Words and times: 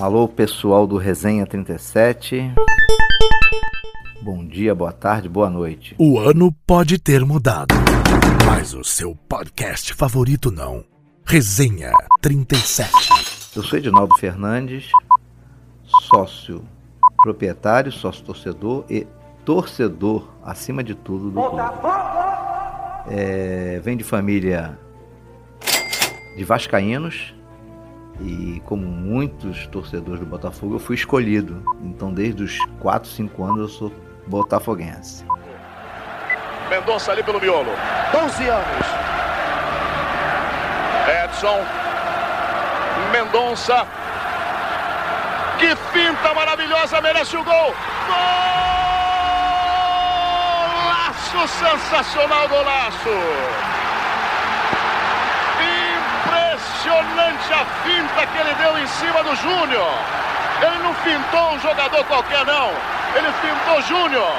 Alô, 0.00 0.28
pessoal 0.28 0.86
do 0.86 0.96
Resenha 0.96 1.44
37. 1.44 2.54
Bom 4.22 4.46
dia, 4.46 4.72
boa 4.72 4.92
tarde, 4.92 5.28
boa 5.28 5.50
noite. 5.50 5.96
O 5.98 6.20
ano 6.20 6.52
pode 6.64 7.00
ter 7.00 7.24
mudado, 7.24 7.74
mas 8.46 8.74
o 8.74 8.84
seu 8.84 9.16
podcast 9.28 9.92
favorito 9.94 10.52
não. 10.52 10.84
Resenha 11.24 11.90
37. 12.20 12.92
Eu 13.56 13.62
sou 13.64 13.76
Edinaldo 13.76 14.16
Fernandes, 14.18 14.88
sócio 16.08 16.62
proprietário, 17.20 17.90
sócio 17.90 18.24
torcedor 18.24 18.84
e 18.88 19.04
torcedor, 19.44 20.28
acima 20.44 20.84
de 20.84 20.94
tudo, 20.94 21.28
do 21.28 21.42
clube. 21.42 21.62
É, 23.10 23.80
vem 23.82 23.96
de 23.96 24.04
família 24.04 24.78
de 26.36 26.44
vascaínos 26.44 27.34
e 28.20 28.60
como 28.66 28.86
muitos 28.86 29.66
torcedores 29.68 30.20
do 30.20 30.26
Botafogo, 30.26 30.74
eu 30.74 30.80
fui 30.80 30.96
escolhido. 30.96 31.62
Então, 31.82 32.12
desde 32.12 32.42
os 32.42 32.58
4, 32.80 33.08
5 33.08 33.44
anos, 33.44 33.58
eu 33.58 33.68
sou 33.68 33.92
botafoguense. 34.26 35.24
Mendonça 36.68 37.12
ali 37.12 37.22
pelo 37.22 37.40
miolo. 37.40 37.70
12 38.12 38.48
anos. 38.48 38.86
Edson. 41.24 41.64
Mendonça. 43.12 43.86
Que 45.58 45.74
finta 45.92 46.34
maravilhosa, 46.34 47.00
merece 47.00 47.36
o 47.36 47.44
gol. 47.44 47.74
Golaço 50.84 51.48
sensacional, 51.48 52.48
golaço. 52.48 53.77
Impressionante 56.88 57.52
a 57.52 57.66
finta 57.84 58.26
que 58.26 58.38
ele 58.38 58.54
deu 58.54 58.78
em 58.78 58.86
cima 58.86 59.22
do 59.22 59.36
Júnior. 59.36 59.90
Ele 60.62 60.78
não 60.82 60.94
fintou 60.94 61.52
um 61.52 61.60
jogador 61.60 62.02
qualquer, 62.06 62.46
não. 62.46 62.70
Ele 63.14 63.30
fintou 63.42 63.82
Júnior. 63.82 64.32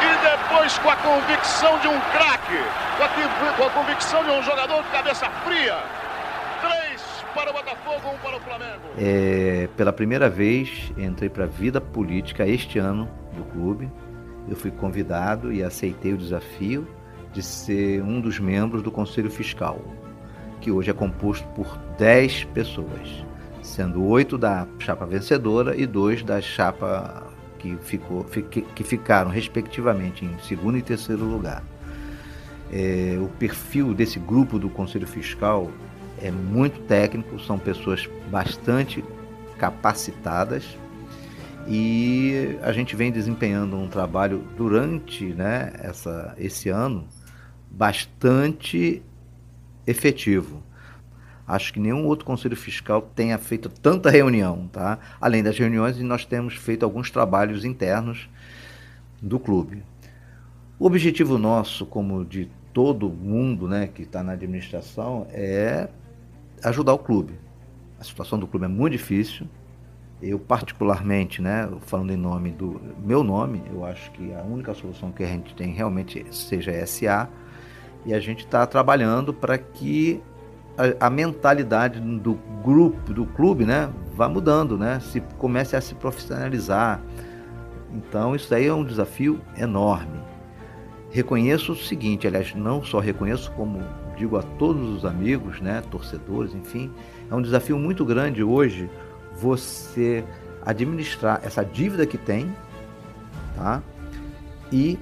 E 0.00 0.48
depois, 0.48 0.78
com 0.78 0.88
a 0.88 0.96
convicção 0.96 1.78
de 1.80 1.88
um 1.88 2.00
craque, 2.10 2.58
com, 2.96 3.62
com, 3.62 3.66
a 3.66 3.70
convicção 3.70 4.24
de 4.24 4.30
um 4.30 4.42
jogador 4.42 4.82
de 4.82 4.88
cabeça 4.88 5.28
fria, 5.44 5.76
três 6.62 7.02
para 7.34 7.50
o 7.50 7.52
Botafogo, 7.52 8.14
um 8.14 8.18
para 8.18 8.36
o 8.36 8.40
Flamengo. 8.40 8.80
É, 8.98 9.68
pela 9.76 9.92
primeira 9.92 10.30
vez, 10.30 10.90
entrei 10.96 11.28
para 11.28 11.44
a 11.44 11.48
vida 11.48 11.82
política 11.82 12.46
este 12.46 12.78
ano 12.78 13.08
do 13.34 13.44
clube. 13.44 13.92
Eu 14.48 14.56
fui 14.56 14.70
convidado 14.70 15.52
e 15.52 15.62
aceitei 15.62 16.14
o 16.14 16.16
desafio 16.16 16.88
de 17.30 17.42
ser 17.42 18.02
um 18.02 18.20
dos 18.20 18.38
membros 18.40 18.82
do 18.82 18.90
Conselho 18.90 19.30
Fiscal, 19.30 19.78
que 20.62 20.70
hoje 20.70 20.90
é 20.90 20.94
composto 20.94 21.46
por 21.48 21.76
10 21.98 22.44
pessoas, 22.44 23.24
sendo 23.62 24.04
oito 24.04 24.38
da 24.38 24.66
chapa 24.78 25.04
vencedora 25.04 25.76
e 25.76 25.86
dois 25.86 26.22
da 26.22 26.40
chapa 26.40 27.30
que, 27.58 27.76
ficou, 27.82 28.24
que 28.24 28.84
ficaram, 28.84 29.30
respectivamente, 29.30 30.24
em 30.24 30.38
segundo 30.38 30.78
e 30.78 30.82
terceiro 30.82 31.24
lugar. 31.24 31.62
É, 32.72 33.18
o 33.20 33.28
perfil 33.38 33.92
desse 33.92 34.18
grupo 34.18 34.58
do 34.58 34.70
Conselho 34.70 35.06
Fiscal 35.06 35.70
é 36.22 36.30
muito 36.30 36.80
técnico, 36.82 37.38
são 37.40 37.58
pessoas 37.58 38.08
bastante 38.30 39.04
capacitadas 39.58 40.64
e 41.66 42.56
a 42.62 42.72
gente 42.72 42.96
vem 42.96 43.12
desempenhando 43.12 43.76
um 43.76 43.88
trabalho 43.88 44.44
durante 44.56 45.26
né, 45.34 45.72
essa, 45.74 46.34
esse 46.38 46.68
ano 46.68 47.06
bastante 47.70 49.02
efetivo. 49.86 50.62
Acho 51.46 51.72
que 51.72 51.80
nenhum 51.80 52.06
outro 52.06 52.24
conselho 52.24 52.56
fiscal 52.56 53.02
tenha 53.02 53.36
feito 53.36 53.68
tanta 53.68 54.10
reunião, 54.10 54.68
tá? 54.72 54.98
Além 55.20 55.42
das 55.42 55.58
reuniões, 55.58 55.98
nós 55.98 56.24
temos 56.24 56.54
feito 56.54 56.84
alguns 56.84 57.10
trabalhos 57.10 57.64
internos 57.64 58.28
do 59.20 59.38
clube. 59.38 59.82
O 60.78 60.86
objetivo 60.86 61.38
nosso, 61.38 61.84
como 61.84 62.24
de 62.24 62.50
todo 62.72 63.08
mundo, 63.08 63.68
né, 63.68 63.86
que 63.86 64.02
está 64.02 64.22
na 64.22 64.32
administração, 64.32 65.26
é 65.30 65.88
ajudar 66.64 66.94
o 66.94 66.98
clube. 66.98 67.34
A 68.00 68.04
situação 68.04 68.38
do 68.38 68.46
clube 68.46 68.64
é 68.64 68.68
muito 68.68 68.92
difícil. 68.92 69.46
Eu 70.20 70.38
particularmente, 70.38 71.42
né, 71.42 71.68
falando 71.80 72.12
em 72.12 72.16
nome 72.16 72.52
do 72.52 72.80
meu 73.04 73.22
nome, 73.22 73.62
eu 73.72 73.84
acho 73.84 74.10
que 74.12 74.32
a 74.32 74.42
única 74.42 74.72
solução 74.74 75.10
que 75.12 75.22
a 75.22 75.26
gente 75.26 75.54
tem 75.54 75.72
realmente 75.72 76.24
seja 76.30 76.72
SA 76.86 77.28
e 78.04 78.12
a 78.12 78.20
gente 78.20 78.44
está 78.44 78.66
trabalhando 78.66 79.32
para 79.32 79.56
que 79.56 80.20
a, 80.76 81.06
a, 81.06 81.10
mentalidade 81.10 82.00
do 82.00 82.34
grupo, 82.64 83.12
do 83.12 83.26
clube, 83.26 83.64
né, 83.64 83.90
vá 84.14 84.28
mudando, 84.28 84.76
né, 84.76 85.00
se 85.00 85.20
comece 85.38 85.76
a 85.76 85.80
se 85.80 85.94
profissionalizar. 85.94 87.00
Então 87.92 88.34
isso 88.34 88.54
aí 88.54 88.66
é 88.66 88.74
um 88.74 88.84
desafio 88.84 89.40
enorme. 89.56 90.20
Reconheço 91.10 91.72
o 91.72 91.76
seguinte, 91.76 92.26
aliás, 92.26 92.54
não 92.54 92.82
só 92.82 92.98
reconheço, 92.98 93.50
como 93.52 93.80
digo 94.16 94.36
a 94.36 94.42
todos 94.42 94.88
os 94.88 95.04
amigos, 95.04 95.60
né, 95.60 95.82
torcedores, 95.90 96.54
enfim, 96.54 96.90
é 97.30 97.34
um 97.34 97.42
desafio 97.42 97.78
muito 97.78 98.04
grande 98.04 98.42
hoje 98.42 98.90
você 99.36 100.24
administrar 100.64 101.40
essa 101.42 101.64
dívida 101.64 102.06
que 102.06 102.16
tem, 102.16 102.54
tá? 103.56 103.82
E 104.70 104.98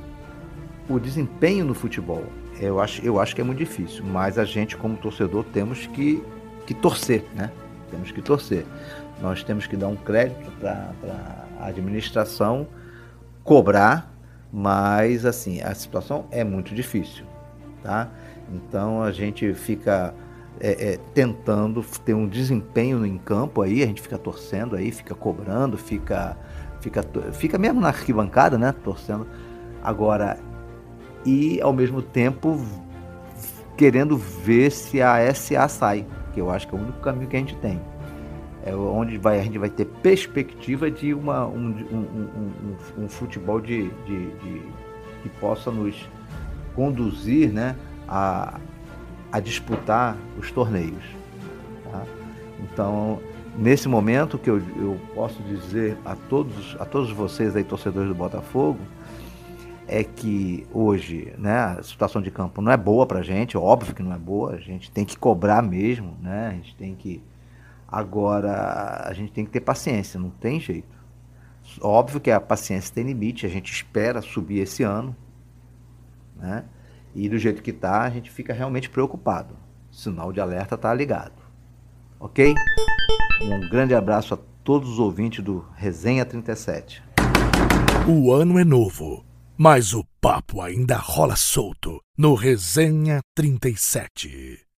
o 0.89 0.99
desempenho 0.99 1.65
no 1.65 1.75
futebol 1.75 2.25
eu 2.60 2.78
acho, 2.78 3.04
eu 3.04 3.19
acho 3.19 3.34
que 3.34 3.41
é 3.41 3.44
muito 3.44 3.59
difícil, 3.59 4.04
mas 4.04 4.38
a 4.38 4.44
gente, 4.44 4.76
como 4.76 4.97
torcedor, 4.97 5.44
temos 5.44 5.87
que, 5.87 6.22
que 6.66 6.75
torcer, 6.75 7.25
né? 7.34 7.50
Temos 7.91 8.12
que 8.12 8.21
torcer. 8.21 8.66
Nós 9.21 9.43
temos 9.43 9.66
que 9.66 9.76
dar 9.76 9.88
um 9.88 9.97
crédito 9.97 10.50
para 10.60 10.93
a 11.59 11.66
administração 11.66 12.69
cobrar, 13.43 14.12
mas 14.53 15.25
assim, 15.25 15.62
a 15.62 15.75
situação 15.75 16.26
é 16.31 16.44
muito 16.44 16.75
difícil, 16.75 17.25
tá? 17.82 18.09
Então 18.53 19.03
a 19.03 19.10
gente 19.10 19.54
fica 19.54 20.15
é, 20.60 20.92
é, 20.92 20.97
tentando 21.15 21.82
ter 22.04 22.12
um 22.12 22.28
desempenho 22.28 23.06
em 23.06 23.16
campo 23.16 23.62
aí, 23.62 23.82
a 23.82 23.87
gente 23.87 24.03
fica 24.03 24.19
torcendo 24.19 24.77
aí, 24.77 24.92
fica 24.92 25.15
cobrando, 25.15 25.78
fica, 25.78 26.37
fica, 26.81 27.03
fica 27.32 27.59
mesmo 27.59 27.81
na 27.81 27.88
arquibancada, 27.88 28.59
né? 28.59 28.72
Torcendo. 28.84 29.27
Agora, 29.82 30.38
e 31.25 31.60
ao 31.60 31.72
mesmo 31.72 32.03
tempo 32.03 32.60
querendo 33.76 34.16
ver 34.16 34.70
se 34.70 35.00
a 35.00 35.34
SA 35.34 35.66
sai, 35.69 36.06
que 36.34 36.41
eu 36.41 36.50
acho 36.50 36.69
que 36.69 36.75
é 36.75 36.78
o 36.78 36.82
único 36.82 37.00
caminho 37.00 37.28
que 37.28 37.36
a 37.36 37.38
gente 37.38 37.56
tem. 37.56 37.81
É 38.62 38.75
onde 38.75 39.16
vai, 39.16 39.41
a 39.41 39.42
gente 39.42 39.56
vai 39.56 39.70
ter 39.70 39.86
perspectiva 39.86 40.91
de 40.91 41.14
uma, 41.14 41.47
um, 41.47 41.69
um, 41.91 42.76
um, 42.98 43.04
um 43.04 43.09
futebol 43.09 43.59
de, 43.59 43.88
de, 44.04 44.30
de, 44.36 44.62
que 45.22 45.28
possa 45.41 45.70
nos 45.70 46.09
conduzir 46.75 47.50
né, 47.50 47.75
a, 48.06 48.60
a 49.32 49.41
disputar 49.41 50.16
os 50.38 50.50
torneios. 50.50 51.03
Tá? 51.91 52.04
Então, 52.60 53.19
nesse 53.56 53.88
momento 53.88 54.36
que 54.36 54.50
eu, 54.50 54.59
eu 54.76 55.00
posso 55.14 55.42
dizer 55.42 55.97
a 56.04 56.14
todos, 56.14 56.76
a 56.78 56.84
todos 56.84 57.10
vocês 57.12 57.56
aí, 57.56 57.64
torcedores 57.64 58.09
do 58.09 58.14
Botafogo, 58.14 58.78
é 59.93 60.05
que 60.05 60.65
hoje 60.73 61.34
né, 61.37 61.53
a 61.53 61.83
situação 61.83 62.23
de 62.23 62.31
campo 62.31 62.62
não 62.62 62.71
é 62.71 62.77
boa 62.77 63.05
para 63.06 63.19
a 63.19 63.23
gente, 63.25 63.59
óbvio 63.59 63.93
que 63.93 64.05
não 64.05 64.15
é 64.15 64.19
boa, 64.19 64.53
a 64.53 64.59
gente 64.59 64.89
tem 64.89 65.05
que 65.05 65.19
cobrar 65.19 65.61
mesmo, 65.62 66.17
né? 66.23 66.47
A 66.47 66.53
gente 66.53 66.77
tem 66.77 66.95
que. 66.95 67.21
Agora, 67.89 69.05
a 69.05 69.12
gente 69.12 69.33
tem 69.33 69.45
que 69.45 69.51
ter 69.51 69.61
paciência, 69.61 70.21
não 70.21 70.31
tem 70.31 70.61
jeito. 70.61 70.97
Óbvio 71.81 72.21
que 72.21 72.31
a 72.31 72.41
paciência 72.41 72.95
tem 72.95 73.03
limite, 73.03 73.45
a 73.45 73.49
gente 73.49 73.73
espera 73.73 74.23
subir 74.23 74.61
esse 74.61 74.84
ano, 74.84 75.15
né? 76.36 76.65
E 77.13 77.28
do 77.28 77.36
jeito 77.36 77.60
que 77.60 77.71
está, 77.71 78.03
a 78.03 78.10
gente 78.10 78.31
fica 78.31 78.53
realmente 78.53 78.89
preocupado. 78.89 79.57
Sinal 79.91 80.33
de 80.33 80.41
alerta 80.41 80.77
está 80.77 80.95
ligado. 80.95 81.43
Ok? 82.21 82.54
Um 83.43 83.69
grande 83.69 83.93
abraço 83.93 84.34
a 84.34 84.39
todos 84.63 84.89
os 84.89 85.01
ouvintes 85.01 85.43
do 85.43 85.66
Resenha 85.75 86.25
37. 86.25 87.03
O 88.07 88.33
ano 88.33 88.57
é 88.57 88.65
novo 88.65 89.28
mas 89.62 89.92
o 89.92 90.03
papo 90.22 90.62
ainda 90.62 90.97
rola 90.97 91.36
solto 91.36 92.01
no 92.16 92.33
Resenha 92.33 93.21
37. 93.34 94.70